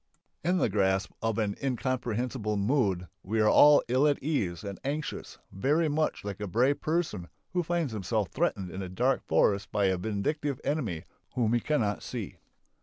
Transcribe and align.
In 0.43 0.57
the 0.57 0.67
grasp 0.67 1.11
of 1.21 1.37
an 1.37 1.55
incomprehensible 1.61 2.57
mood 2.57 3.07
we 3.21 3.39
are 3.39 3.83
ill 3.87 4.07
at 4.07 4.17
ease 4.23 4.63
and 4.63 4.79
anxious, 4.83 5.37
very 5.51 5.87
much 5.89 6.23
like 6.25 6.39
a 6.39 6.47
brave 6.47 6.81
person 6.81 7.27
who 7.53 7.61
finds 7.61 7.93
himself 7.93 8.29
threatened 8.29 8.71
in 8.71 8.81
a 8.81 8.89
dark 8.89 9.21
forest 9.27 9.71
by 9.71 9.85
a 9.85 9.99
vindictive 9.99 10.59
enemy 10.63 11.03
whom 11.35 11.53
he 11.53 11.59
cannot 11.59 12.01
see. 12.01 12.37